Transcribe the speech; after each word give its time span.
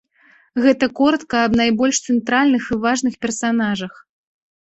Гэта 0.63 0.85
коратка 0.99 1.37
аб 1.49 1.53
найбольш 1.61 1.99
цэнтральных 2.09 2.63
і 2.75 2.77
важных 2.85 3.13
персанажах. 3.27 3.93